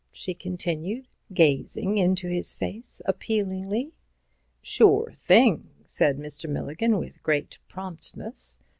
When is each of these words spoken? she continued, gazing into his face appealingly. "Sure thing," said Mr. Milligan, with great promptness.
she 0.11 0.33
continued, 0.33 1.07
gazing 1.31 1.99
into 1.99 2.27
his 2.27 2.55
face 2.55 3.03
appealingly. 3.05 3.91
"Sure 4.59 5.11
thing," 5.15 5.69
said 5.85 6.17
Mr. 6.17 6.49
Milligan, 6.49 6.97
with 6.97 7.21
great 7.21 7.59
promptness. 7.67 8.57